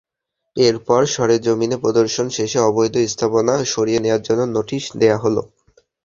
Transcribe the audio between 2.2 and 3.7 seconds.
শেষে অবৈধ স্থাপনা